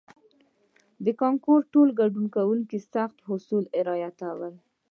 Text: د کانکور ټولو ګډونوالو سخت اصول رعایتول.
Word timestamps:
د 1.05 1.07
کانکور 1.21 1.59
ټولو 1.73 1.91
ګډونوالو 1.99 2.63
سخت 2.93 3.17
اصول 3.33 3.63
رعایتول. 3.87 4.53